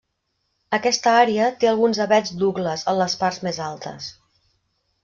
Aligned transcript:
Aquesta 0.77 1.13
àrea 1.17 1.51
té 1.65 1.69
alguns 1.73 2.01
avets 2.07 2.35
Douglas 2.45 2.87
en 2.95 2.99
les 3.05 3.19
parts 3.23 3.43
més 3.49 3.63
altes. 3.71 4.11